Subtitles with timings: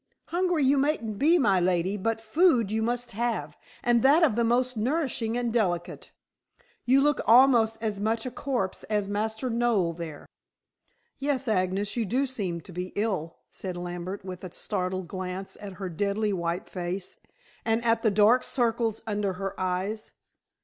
[0.29, 4.43] "Hungry you mayn't be, my lady, but food you must have, and that of the
[4.43, 6.11] most nourishing and delicate.
[6.85, 10.25] You look almost as much a corpse as Master Noel there."
[11.19, 15.73] "Yes, Agnes, you do seem to be ill," said Lambert with a startled glance at
[15.73, 17.19] her deadly white face,
[17.63, 20.13] and at the dark circles under her eyes.